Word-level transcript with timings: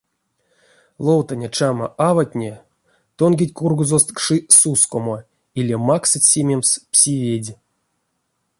Ловтаня 0.97 1.49
чама 1.57 1.85
аватне 2.09 2.53
тонгить 3.17 3.55
кургозост 3.57 4.09
кши 4.17 4.37
сускомо 4.57 5.17
или 5.59 5.73
максыть 5.87 6.27
симемс 6.31 6.69
пси 6.91 7.13
ведь. 7.23 7.51